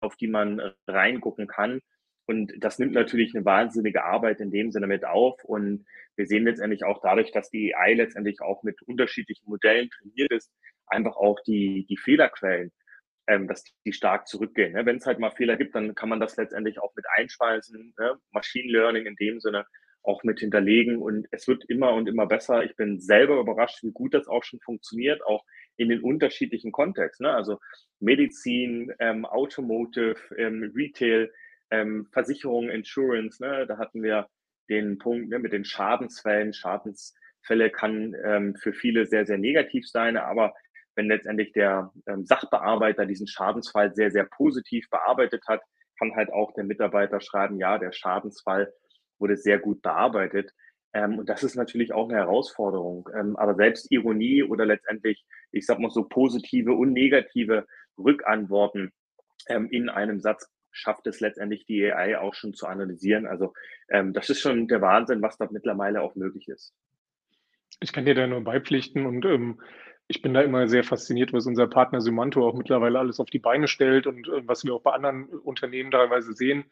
auf 0.00 0.16
die 0.16 0.28
man 0.28 0.58
äh, 0.58 0.72
reingucken 0.86 1.46
kann. 1.46 1.80
Und 2.26 2.52
das 2.58 2.78
nimmt 2.78 2.92
natürlich 2.92 3.34
eine 3.34 3.44
wahnsinnige 3.44 4.04
Arbeit 4.04 4.40
in 4.40 4.50
dem 4.50 4.72
Sinne 4.72 4.88
mit 4.88 5.04
auf. 5.04 5.44
Und 5.44 5.86
wir 6.16 6.26
sehen 6.26 6.44
letztendlich 6.44 6.84
auch 6.84 7.00
dadurch, 7.00 7.30
dass 7.30 7.50
die 7.50 7.74
AI 7.74 7.94
letztendlich 7.94 8.40
auch 8.40 8.62
mit 8.62 8.82
unterschiedlichen 8.82 9.48
Modellen 9.48 9.88
trainiert 9.90 10.32
ist, 10.32 10.50
einfach 10.86 11.16
auch 11.16 11.38
die, 11.46 11.86
die 11.88 11.96
Fehlerquellen, 11.96 12.72
ähm, 13.28 13.46
dass 13.46 13.64
die 13.84 13.92
stark 13.92 14.26
zurückgehen. 14.26 14.72
Ne? 14.72 14.84
Wenn 14.86 14.96
es 14.96 15.06
halt 15.06 15.20
mal 15.20 15.30
Fehler 15.30 15.56
gibt, 15.56 15.74
dann 15.74 15.94
kann 15.94 16.08
man 16.08 16.20
das 16.20 16.36
letztendlich 16.36 16.80
auch 16.80 16.94
mit 16.96 17.06
einspeisen. 17.16 17.94
Ne? 17.98 18.16
Machine 18.32 18.72
Learning 18.72 19.06
in 19.06 19.16
dem 19.16 19.40
Sinne 19.40 19.64
auch 20.02 20.22
mit 20.24 20.40
hinterlegen. 20.40 20.98
Und 20.98 21.28
es 21.30 21.46
wird 21.46 21.64
immer 21.68 21.92
und 21.92 22.08
immer 22.08 22.26
besser. 22.26 22.64
Ich 22.64 22.76
bin 22.76 23.00
selber 23.00 23.38
überrascht, 23.38 23.82
wie 23.82 23.92
gut 23.92 24.14
das 24.14 24.26
auch 24.26 24.42
schon 24.42 24.60
funktioniert, 24.60 25.24
auch 25.24 25.44
in 25.76 25.88
den 25.88 26.02
unterschiedlichen 26.02 26.72
Kontexten. 26.72 27.26
Ne? 27.26 27.34
Also 27.34 27.58
Medizin, 28.00 28.92
ähm, 28.98 29.24
Automotive, 29.24 30.16
ähm, 30.36 30.72
Retail, 30.74 31.30
ähm, 31.70 32.06
Versicherung, 32.12 32.68
Insurance. 32.68 33.42
Ne? 33.42 33.66
Da 33.66 33.78
hatten 33.78 34.02
wir 34.02 34.28
den 34.68 34.98
Punkt 34.98 35.28
ne, 35.28 35.38
mit 35.38 35.52
den 35.52 35.64
Schadensfällen. 35.64 36.52
Schadensfälle 36.52 37.70
kann 37.70 38.14
ähm, 38.24 38.56
für 38.56 38.72
viele 38.72 39.06
sehr, 39.06 39.26
sehr 39.26 39.38
negativ 39.38 39.88
sein, 39.88 40.16
aber 40.16 40.54
wenn 40.96 41.08
letztendlich 41.08 41.52
der 41.52 41.92
ähm, 42.06 42.24
Sachbearbeiter 42.24 43.06
diesen 43.06 43.26
Schadensfall 43.26 43.94
sehr, 43.94 44.10
sehr 44.10 44.24
positiv 44.24 44.88
bearbeitet 44.90 45.42
hat, 45.46 45.62
kann 45.98 46.14
halt 46.16 46.30
auch 46.32 46.52
der 46.54 46.64
Mitarbeiter 46.64 47.20
schreiben, 47.20 47.58
ja, 47.58 47.78
der 47.78 47.92
Schadensfall 47.92 48.72
wurde 49.18 49.36
sehr 49.36 49.58
gut 49.58 49.82
bearbeitet. 49.82 50.52
Ähm, 50.96 51.18
und 51.18 51.28
das 51.28 51.42
ist 51.42 51.56
natürlich 51.56 51.92
auch 51.92 52.08
eine 52.08 52.16
Herausforderung. 52.16 53.08
Ähm, 53.14 53.36
aber 53.36 53.54
selbst 53.54 53.92
Ironie 53.92 54.42
oder 54.42 54.64
letztendlich, 54.64 55.26
ich 55.52 55.66
sag 55.66 55.78
mal 55.78 55.90
so 55.90 56.04
positive 56.04 56.72
und 56.72 56.94
negative 56.94 57.66
Rückantworten 57.98 58.92
ähm, 59.48 59.68
in 59.70 59.90
einem 59.90 60.20
Satz 60.20 60.50
schafft 60.72 61.06
es 61.06 61.20
letztendlich 61.20 61.66
die 61.66 61.92
AI 61.92 62.18
auch 62.18 62.34
schon 62.34 62.54
zu 62.54 62.66
analysieren. 62.66 63.26
Also 63.26 63.52
ähm, 63.90 64.14
das 64.14 64.30
ist 64.30 64.40
schon 64.40 64.68
der 64.68 64.80
Wahnsinn, 64.80 65.20
was 65.20 65.36
dort 65.36 65.52
mittlerweile 65.52 66.00
auch 66.00 66.14
möglich 66.14 66.48
ist. 66.48 66.74
Ich 67.80 67.92
kann 67.92 68.06
dir 68.06 68.14
da 68.14 68.26
nur 68.26 68.42
beipflichten 68.42 69.04
und 69.04 69.26
ähm, 69.26 69.60
ich 70.08 70.22
bin 70.22 70.32
da 70.32 70.40
immer 70.40 70.66
sehr 70.66 70.84
fasziniert, 70.84 71.34
was 71.34 71.46
unser 71.46 71.66
Partner 71.66 72.00
Symanto 72.00 72.46
auch 72.46 72.54
mittlerweile 72.54 72.98
alles 72.98 73.20
auf 73.20 73.28
die 73.28 73.38
Beine 73.38 73.68
stellt 73.68 74.06
und 74.06 74.28
äh, 74.28 74.48
was 74.48 74.64
wir 74.64 74.74
auch 74.74 74.82
bei 74.82 74.92
anderen 74.92 75.24
Unternehmen 75.26 75.90
teilweise 75.90 76.32
sehen. 76.32 76.64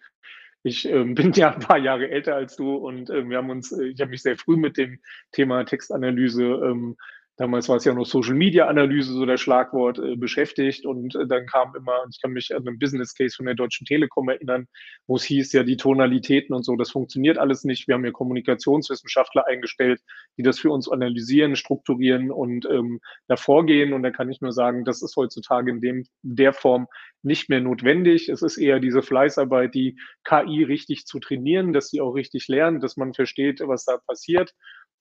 Ich 0.67 0.87
ähm, 0.87 1.15
bin 1.15 1.33
ja 1.33 1.53
ein 1.53 1.61
paar 1.61 1.79
Jahre 1.79 2.11
älter 2.11 2.35
als 2.35 2.57
du 2.57 2.75
und 2.75 3.11
äh, 3.11 3.29
wir 3.29 3.37
haben 3.37 3.51
uns, 3.51 3.71
äh, 3.71 3.85
ich 3.85 4.01
habe 4.01 4.11
mich 4.11 4.23
sehr 4.23 4.37
früh 4.37 4.57
mit 4.57 4.79
dem 4.79 4.99
Thema 5.31 5.65
Textanalyse 5.65 6.43
ähm, 6.43 6.97
damals 7.37 7.69
war 7.69 7.77
es 7.77 7.85
ja 7.85 7.93
noch 7.93 8.07
Social 8.07 8.35
Media 8.35 8.67
Analyse, 8.69 9.13
so 9.13 9.27
der 9.27 9.37
Schlagwort, 9.37 9.99
äh, 9.99 10.17
beschäftigt. 10.17 10.87
Und 10.87 11.15
äh, 11.17 11.27
dann 11.27 11.47
kam 11.47 11.75
immer, 11.77 12.05
ich 12.11 12.21
kann 12.21 12.33
mich 12.33 12.55
an 12.55 12.67
einen 12.67 12.79
Business 12.79 13.15
Case 13.15 13.35
von 13.37 13.47
der 13.47 13.55
Deutschen 13.55 13.87
Telekom 13.87 14.29
erinnern, 14.29 14.67
wo 15.07 15.17
es 15.17 15.25
hieß, 15.25 15.53
ja, 15.53 15.65
die 15.65 15.77
Tonalitäten 15.77 16.55
und 16.55 16.65
so, 16.65 16.77
das 16.77 16.91
funktioniert 16.91 17.39
alles 17.39 17.65
nicht. 17.65 17.89
Wir 17.89 17.95
haben 17.95 18.05
ja 18.05 18.13
Kommunikationswissenschaftler 18.13 19.47
eingestellt, 19.47 20.01
die 20.39 20.43
das 20.43 20.59
für 20.59 20.71
uns 20.71 20.89
analysieren, 20.89 21.57
strukturieren 21.57 22.31
und 22.31 22.67
ähm, 22.71 23.01
da 23.27 23.37
vorgehen. 23.37 23.93
Und 23.93 24.03
da 24.03 24.11
kann 24.11 24.31
ich 24.31 24.41
nur 24.41 24.53
sagen, 24.53 24.85
das 24.85 25.03
ist 25.03 25.17
heutzutage 25.17 25.71
in 25.71 25.81
dem, 25.81 26.05
der 26.23 26.53
Form 26.53 26.87
nicht 27.23 27.49
mehr 27.49 27.61
notwendig. 27.61 28.29
Es 28.29 28.43
ist 28.43 28.59
eher 28.59 28.81
diese 28.81 29.03
Fleißarbeit, 29.03 29.75
die 29.75 29.99
KI 30.25 30.63
richtig 30.63 31.07
zu 31.07 31.19
trainieren, 31.19 31.73
dass 31.73 31.89
sie 31.89 32.01
auch 32.01 32.13
richtig 32.13 32.49
lernt, 32.49 32.83
dass 32.83 32.97
man 32.97 33.15
versteht, 33.15 33.61
was 33.65 33.85
da 33.85 33.99
passiert 34.07 34.55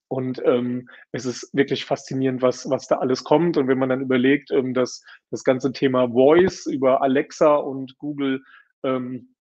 und 0.07 0.41
ähm, 0.45 0.89
es 1.11 1.25
ist 1.25 1.49
wirklich 1.53 1.85
faszinierend, 1.85 2.41
was, 2.41 2.69
was 2.69 2.87
da 2.87 2.97
alles 2.97 3.23
kommt. 3.23 3.57
Und 3.57 3.67
wenn 3.67 3.79
man 3.79 3.89
dann 3.89 4.01
überlegt, 4.01 4.51
ähm, 4.51 4.73
dass 4.73 5.03
das 5.31 5.43
ganze 5.43 5.71
Thema 5.71 6.09
Voice 6.09 6.65
über 6.67 7.01
Alexa 7.01 7.55
und 7.55 7.97
Google, 7.97 8.43
ähm, 8.83 9.33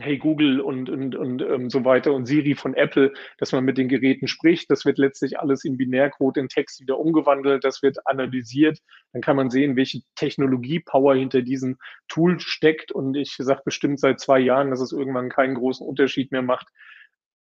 Hey 0.00 0.16
Google 0.16 0.60
und, 0.60 0.88
und, 0.90 1.16
und 1.16 1.42
ähm, 1.42 1.70
so 1.70 1.84
weiter 1.84 2.12
und 2.12 2.26
Siri 2.26 2.54
von 2.54 2.74
Apple, 2.74 3.12
dass 3.38 3.50
man 3.50 3.64
mit 3.64 3.78
den 3.78 3.88
Geräten 3.88 4.28
spricht, 4.28 4.70
das 4.70 4.84
wird 4.84 4.96
letztlich 4.96 5.40
alles 5.40 5.64
in 5.64 5.76
Binärcode 5.76 6.36
in 6.36 6.48
Text 6.48 6.80
wieder 6.80 6.98
umgewandelt, 7.00 7.64
das 7.64 7.82
wird 7.82 7.98
analysiert. 8.06 8.78
Dann 9.12 9.22
kann 9.22 9.34
man 9.34 9.50
sehen, 9.50 9.74
welche 9.74 10.02
Technologie-Power 10.14 11.16
hinter 11.16 11.42
diesem 11.42 11.78
Tool 12.06 12.38
steckt. 12.38 12.92
Und 12.92 13.16
ich 13.16 13.34
sage 13.38 13.62
bestimmt 13.64 13.98
seit 13.98 14.20
zwei 14.20 14.38
Jahren, 14.38 14.70
dass 14.70 14.80
es 14.80 14.92
irgendwann 14.92 15.30
keinen 15.30 15.56
großen 15.56 15.84
Unterschied 15.86 16.30
mehr 16.30 16.42
macht, 16.42 16.68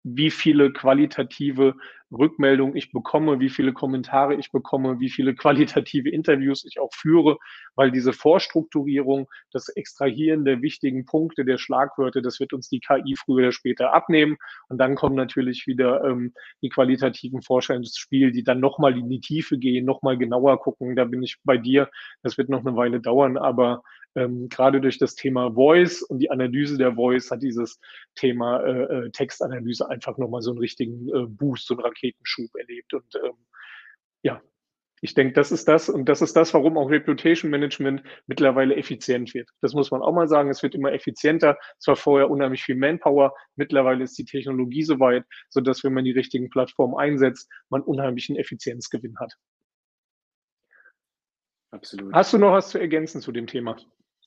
wie 0.05 0.31
viele 0.31 0.73
qualitative 0.73 1.75
Rückmeldungen 2.13 2.77
ich 2.77 2.93
bekomme, 2.93 3.41
wie 3.41 3.49
viele 3.49 3.73
Kommentare 3.73 4.35
ich 4.35 4.51
bekomme, 4.51 5.01
wie 5.01 5.11
viele 5.11 5.35
qualitative 5.35 6.11
Interviews 6.11 6.65
ich 6.65 6.79
auch 6.81 6.93
führe, 6.93 7.39
weil 7.75 7.91
diese 7.91 8.13
Vorstrukturierung, 8.13 9.29
das 9.53 9.69
Extrahieren 9.69 10.45
der 10.45 10.63
wichtigen 10.63 11.05
Punkte, 11.05 11.45
der 11.45 11.59
Schlagwörter, 11.59 12.23
das 12.23 12.41
wird 12.41 12.53
uns 12.53 12.69
die 12.69 12.81
KI 12.81 13.17
früher 13.17 13.43
oder 13.43 13.53
später 13.53 13.93
abnehmen. 13.93 14.37
Und 14.69 14.79
dann 14.79 14.95
kommen 14.95 15.17
natürlich 15.17 15.67
wieder 15.67 16.05
ähm, 16.05 16.35
die 16.63 16.69
qualitativen 16.69 17.43
Forscher 17.43 17.75
ins 17.75 17.97
Spiel, 17.97 18.33
die 18.33 18.45
dann 18.45 18.61
nochmal 18.61 18.97
in 18.99 19.09
die 19.09 19.21
Tiefe 19.21 19.59
gehen, 19.59 19.85
nochmal 19.85 20.19
genauer 20.19 20.61
gucken. 20.61 20.97
Da 20.97 21.05
bin 21.05 21.23
ich 21.23 21.39
bei 21.45 21.57
dir. 21.57 21.91
Das 22.23 22.39
wird 22.39 22.49
noch 22.49 22.65
eine 22.65 22.77
Weile 22.77 23.01
dauern, 23.01 23.37
aber 23.37 23.83
ähm, 24.15 24.49
gerade 24.49 24.81
durch 24.81 24.99
das 24.99 25.15
Thema 25.15 25.53
Voice 25.53 26.03
und 26.03 26.19
die 26.19 26.31
Analyse 26.31 26.77
der 26.77 26.95
Voice 26.95 27.31
hat 27.31 27.43
dieses 27.43 27.81
Thema 28.15 28.61
äh, 28.61 29.07
äh 29.07 29.11
Textanalyse 29.11 29.89
einfach 29.89 30.19
nochmal 30.19 30.43
so 30.43 30.51
einen 30.51 30.59
richtigen 30.59 31.09
äh, 31.09 31.27
Boost, 31.27 31.67
so 31.67 31.75
einen 31.75 31.85
Raketenschub 32.03 32.55
erlebt. 32.57 32.95
Und 32.95 33.15
ähm, 33.17 33.37
ja, 34.23 34.43
ich 35.01 35.15
denke, 35.15 35.35
das 35.35 35.51
ist 35.51 35.67
das 35.67 35.89
und 35.89 36.09
das 36.09 36.23
ist 36.23 36.37
das, 36.37 36.55
warum 36.55 36.79
auch 36.79 36.91
Reputation 36.91 37.51
Management 37.51 38.03
mittlerweile 38.27 38.77
effizient 38.77 39.35
wird. 39.35 39.51
Das 39.61 39.75
muss 39.75 39.91
man 39.91 40.01
auch 40.03 40.13
mal 40.13 40.29
sagen. 40.29 40.51
Es 40.51 40.63
wird 40.63 40.75
immer 40.75 40.93
effizienter. 40.93 41.59
Es 41.79 41.87
war 41.89 41.97
vorher 41.97 42.31
unheimlich 42.31 42.63
viel 42.63 42.77
Manpower. 42.77 43.35
Mittlerweile 43.57 44.05
ist 44.05 44.17
die 44.19 44.25
Technologie 44.25 44.83
so 44.83 45.01
weit, 45.01 45.25
sodass, 45.49 45.83
wenn 45.83 45.93
man 45.93 46.05
die 46.05 46.13
richtigen 46.13 46.51
Plattformen 46.51 46.97
einsetzt, 46.97 47.51
man 47.69 47.83
unheimlichen 47.83 48.37
Effizienzgewinn 48.37 49.19
hat. 49.19 49.35
Absolut. 51.73 52.13
Hast 52.13 52.33
du 52.33 52.39
noch 52.39 52.53
was 52.53 52.69
zu 52.69 52.79
ergänzen 52.79 53.23
zu 53.23 53.33
dem 53.33 53.47
Thema? 53.47 53.77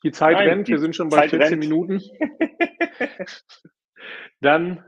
Die 0.04 0.12
Zeit 0.12 0.34
Nein, 0.34 0.50
rennt, 0.50 0.68
wir 0.68 0.80
sind 0.80 0.96
schon 0.96 1.10
bei 1.10 1.22
Zeit 1.22 1.30
14 1.30 1.48
rennt. 1.48 1.60
Minuten. 1.60 2.02
Dann, 4.42 4.84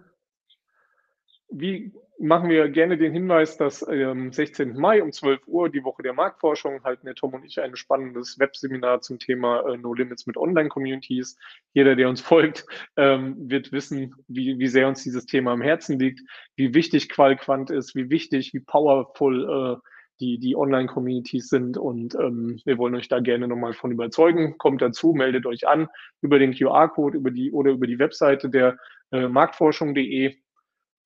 wie 1.50 1.94
machen 2.20 2.50
wir 2.50 2.70
gerne 2.70 2.98
den 2.98 3.14
Hinweis, 3.14 3.58
dass 3.58 3.84
am 3.84 4.32
16. 4.32 4.78
Mai 4.78 5.04
um 5.04 5.12
12 5.12 5.48
Uhr 5.48 5.70
die 5.70 5.84
Woche 5.84 6.04
der 6.04 6.14
Marktforschung 6.14 6.84
halten 6.84 7.06
der 7.06 7.16
Tom 7.16 7.34
und 7.34 7.46
ich 7.46 7.60
ein 7.62 7.76
spannendes 7.76 8.40
Webseminar 8.40 9.02
zum 9.02 9.20
Thema 9.20 9.62
äh, 9.68 9.78
No 9.78 9.94
Limits 9.94 10.26
mit 10.26 10.38
Online-Communities. 10.38 11.38
Jeder, 11.74 11.96
der 11.96 12.10
uns 12.10 12.22
folgt, 12.22 12.66
ähm, 12.96 13.36
wird 13.50 13.72
wissen, 13.72 14.16
wie, 14.28 14.58
wie 14.58 14.68
sehr 14.68 14.88
uns 14.88 15.04
dieses 15.04 15.26
Thema 15.26 15.52
am 15.52 15.62
Herzen 15.62 16.00
liegt, 16.00 16.22
wie 16.56 16.74
wichtig 16.74 17.10
Qualquant 17.10 17.70
ist, 17.70 17.96
wie 17.96 18.10
wichtig, 18.10 18.54
wie 18.54 18.62
powerful 18.62 19.78
äh, 19.78 19.88
die, 20.20 20.40
die 20.40 20.56
Online-Communities 20.56 21.50
sind. 21.50 21.78
Und 21.78 22.16
ähm, 22.16 22.60
wir 22.66 22.78
wollen 22.78 22.96
euch 22.96 23.08
da 23.08 23.20
gerne 23.20 23.48
nochmal 23.48 23.74
von 23.74 23.92
überzeugen. 23.92 24.58
Kommt 24.58 24.82
dazu, 24.82 25.14
meldet 25.14 25.46
euch 25.46 25.68
an 25.68 25.88
über 26.22 26.40
den 26.40 26.56
QR-Code 26.56 27.18
über 27.18 27.32
die, 27.32 27.52
oder 27.52 27.72
über 27.72 27.86
die 27.86 28.00
Webseite 28.00 28.50
der 28.50 28.78
äh, 29.12 29.28
marktforschung.de. 29.28 30.36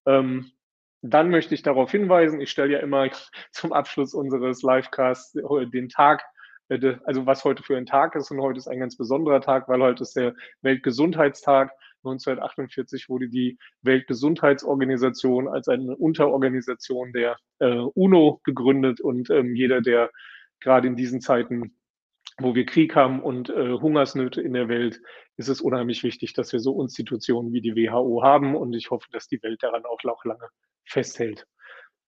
Ähm, 0.06 0.52
dann 1.02 1.30
möchte 1.30 1.56
ich 1.56 1.64
darauf 1.64 1.92
hinweisen, 1.92 2.42
ich 2.42 2.52
stelle 2.52 2.74
ja 2.74 2.80
immer 2.80 3.10
zum 3.52 3.74
Abschluss 3.74 4.14
unseres 4.14 4.62
Livecasts 4.62 5.36
äh, 5.36 5.66
den 5.68 5.90
Tag, 5.90 6.24
äh, 6.70 6.96
also 7.06 7.26
was 7.26 7.44
heute 7.44 7.64
für 7.64 7.78
ein 7.78 7.86
Tag 7.86 8.16
ist. 8.16 8.32
Und 8.32 8.42
heute 8.42 8.60
ist 8.60 8.68
ein 8.68 8.80
ganz 8.80 8.98
besonderer 8.98 9.42
Tag, 9.42 9.68
weil 9.68 9.82
heute 9.82 10.04
ist 10.04 10.16
der 10.16 10.36
Weltgesundheitstag. 10.62 11.72
1948 12.04 13.10
wurde 13.10 13.30
die 13.30 13.60
Weltgesundheitsorganisation 13.84 15.48
als 15.48 15.68
eine 15.68 15.96
Unterorganisation 15.96 17.14
der 17.14 17.38
äh, 17.60 17.76
UNO 17.76 18.42
gegründet 18.44 19.02
und 19.02 19.30
ähm, 19.30 19.56
jeder, 19.56 19.82
der 19.82 20.10
gerade 20.62 20.88
in 20.88 20.96
diesen 20.96 21.22
Zeiten, 21.22 21.76
wo 22.44 22.56
wir 22.56 22.66
Krieg 22.66 22.96
haben 22.96 23.22
und 23.22 23.50
äh, 23.50 23.74
Hungersnöte 23.74 24.42
in 24.42 24.54
der 24.54 24.68
Welt, 24.68 25.02
ist 25.38 25.48
es 25.48 25.62
unheimlich 25.62 26.04
wichtig, 26.04 26.34
dass 26.34 26.54
wir 26.54 26.60
so 26.60 26.82
Institutionen 26.82 27.54
wie 27.54 27.62
die 27.62 27.76
WHO 27.76 28.24
haben 28.24 28.56
und 28.56 28.74
ich 28.74 28.92
hoffe, 28.92 29.08
dass 29.12 29.28
die 29.28 29.42
Welt 29.44 29.64
daran 29.64 29.86
auch 29.86 30.04
noch 30.04 30.24
lange 30.26 30.48
festhält. 30.86 31.48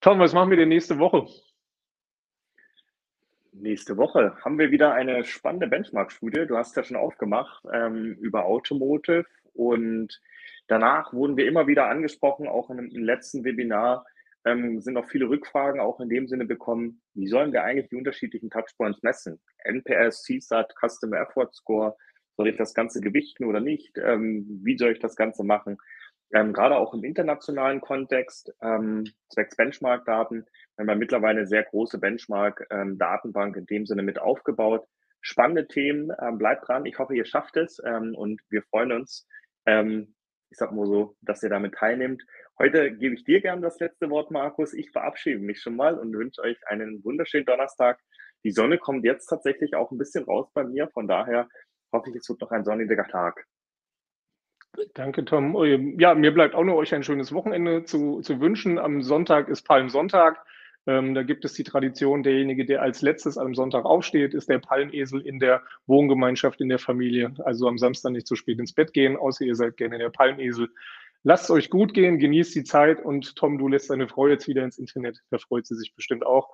Tom, 0.02 0.20
was 0.20 0.34
machen 0.34 0.50
wir 0.50 0.58
denn 0.58 0.70
nächste 0.70 1.00
Woche? 1.00 1.26
Nächste 3.54 3.98
Woche 3.98 4.36
haben 4.44 4.58
wir 4.58 4.72
wieder 4.72 4.94
eine 4.94 5.24
spannende 5.24 5.68
Benchmark-Studie. 5.68 6.48
Du 6.48 6.58
hast 6.58 6.76
ja 6.76 6.84
schon 6.84 6.98
aufgemacht 6.98 7.64
ähm, 7.72 8.14
über 8.20 8.46
Automotive 8.46 9.26
und 9.54 10.20
danach 10.68 11.14
wurden 11.14 11.38
wir 11.38 11.48
immer 11.48 11.68
wieder 11.68 11.88
angesprochen, 11.88 12.48
auch 12.48 12.70
im 12.70 12.90
letzten 12.90 13.44
Webinar 13.44 14.06
ähm, 14.46 14.82
sind 14.82 14.98
auch 14.98 15.08
viele 15.08 15.30
Rückfragen 15.30 15.80
auch 15.80 16.00
in 16.00 16.10
dem 16.10 16.28
Sinne 16.28 16.46
bekommen, 16.46 17.02
wie 17.14 17.28
sollen 17.28 17.54
wir 17.54 17.64
eigentlich 17.64 17.90
die 17.90 17.96
unterschiedlichen 17.96 18.50
Touchpoints 18.50 19.02
messen? 19.04 19.40
NPS, 19.64 20.24
CSAT, 20.24 20.74
Customer 20.80 21.22
Effort 21.22 21.52
Score, 21.54 21.96
soll 22.36 22.50
ich 22.50 22.58
das 22.58 22.74
Ganze 22.74 23.00
gewichten 23.00 23.46
oder 23.46 23.60
nicht? 23.60 23.98
Ähm, 23.98 24.62
wie 24.64 24.78
soll 24.78 24.92
ich 24.92 25.00
das 25.00 25.16
Ganze 25.16 25.44
machen? 25.44 25.78
Ähm, 26.34 26.52
gerade 26.52 26.76
auch 26.76 26.94
im 26.94 27.04
internationalen 27.04 27.80
Kontext, 27.80 28.52
ähm, 28.62 29.06
zwecks 29.30 29.56
Benchmark-Daten, 29.56 30.46
haben 30.78 30.88
wir 30.88 30.96
mittlerweile 30.96 31.40
eine 31.40 31.48
sehr 31.48 31.64
große 31.64 32.00
Benchmark-Datenbank 32.00 33.56
in 33.56 33.66
dem 33.68 33.86
Sinne 33.86 34.02
mit 34.02 34.20
aufgebaut. 34.20 34.88
Spannende 35.22 35.68
Themen, 35.68 36.12
ähm, 36.20 36.40
bleibt 36.40 36.68
dran. 36.68 36.86
Ich 36.86 36.98
hoffe, 36.98 37.16
ihr 37.16 37.26
schafft 37.26 37.56
es 37.56 37.80
ähm, 37.86 38.16
und 38.16 38.42
wir 38.50 38.64
freuen 38.64 38.92
uns, 38.92 39.28
ähm, 39.68 40.16
ich 40.50 40.58
sag 40.58 40.72
mal 40.72 40.88
so, 40.88 41.16
dass 41.22 41.44
ihr 41.44 41.50
damit 41.50 41.76
teilnehmt. 41.76 42.24
Heute 42.60 42.92
gebe 42.92 43.16
ich 43.16 43.24
dir 43.24 43.42
gern 43.42 43.62
das 43.62 43.80
letzte 43.80 44.10
Wort, 44.10 44.30
Markus. 44.30 44.74
Ich 44.74 44.92
verabschiede 44.92 45.40
mich 45.40 45.60
schon 45.60 45.76
mal 45.76 45.98
und 45.98 46.14
wünsche 46.14 46.42
euch 46.42 46.58
einen 46.68 47.04
wunderschönen 47.04 47.46
Donnerstag. 47.46 48.00
Die 48.44 48.52
Sonne 48.52 48.78
kommt 48.78 49.06
jetzt 49.06 49.26
tatsächlich 49.26 49.76
auch 49.76 49.92
ein 49.92 49.98
bisschen 49.98 50.26
raus 50.26 50.48
bei 50.54 50.64
mir. 50.64 50.88
Von 50.90 51.08
daher 51.08 51.48
hoffe 51.92 52.12
ich, 52.12 52.16
es 52.18 52.30
wird 52.30 52.42
noch 52.42 52.52
ein 52.52 52.64
sonniger 52.64 53.08
Tag. 53.08 53.46
Danke, 54.94 55.26
Tom. 55.26 55.56
Ähm, 55.64 56.00
ja, 56.00 56.14
mir 56.14 56.34
bleibt 56.34 56.56
auch 56.56 56.64
nur 56.64 56.76
euch 56.76 56.94
ein 56.94 57.04
schönes 57.04 57.34
Wochenende 57.34 57.86
zu, 57.86 58.22
zu 58.22 58.40
wünschen. 58.40 58.78
Am 58.78 59.02
Sonntag 59.02 59.48
ist 59.48 59.64
Palmsonntag. 59.64 60.44
Ähm, 60.86 61.16
da 61.16 61.24
gibt 61.24 61.46
es 61.46 61.54
die 61.54 61.64
Tradition, 61.64 62.24
derjenige, 62.24 62.66
der 62.66 62.82
als 62.82 63.02
letztes 63.02 63.38
am 63.38 63.56
Sonntag 63.56 63.86
aufsteht, 63.86 64.34
ist 64.34 64.50
der 64.50 64.60
Palmesel 64.60 65.22
in 65.22 65.40
der 65.40 65.64
Wohngemeinschaft, 65.88 66.60
in 66.60 66.70
der 66.70 66.80
Familie. 66.80 67.34
Also 67.46 67.68
am 67.68 67.78
Samstag 67.78 68.12
nicht 68.12 68.28
zu 68.28 68.36
spät 68.36 68.60
ins 68.60 68.74
Bett 68.74 68.94
gehen, 68.94 69.16
außer 69.16 69.46
ihr 69.46 69.56
seid 69.56 69.78
gerne 69.78 69.98
der 69.98 70.10
Palmesel. 70.10 70.70
Lasst 71.24 71.46
es 71.46 71.52
euch 71.52 71.70
gut 71.70 71.94
gehen, 71.94 72.20
genießt 72.20 72.54
die 72.54 72.64
Zeit 72.64 73.04
und 73.04 73.36
Tom, 73.36 73.58
du 73.58 73.68
lässt 73.68 73.90
deine 73.90 74.08
Frau 74.08 74.28
jetzt 74.28 74.48
wieder 74.48 74.64
ins 74.64 74.78
Internet. 74.78 75.20
Da 75.30 75.38
freut 75.38 75.66
sie 75.66 75.76
sich 75.76 75.96
bestimmt 75.96 76.26
auch. 76.26 76.50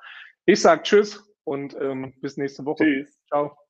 Ich 0.46 0.62
sage 0.62 0.84
Tschüss 0.84 1.24
und 1.44 1.76
ähm, 1.80 2.14
bis 2.22 2.38
nächste 2.38 2.66
Woche. 2.66 2.84
Tschüss. 2.84 3.20
Ciao. 3.28 3.60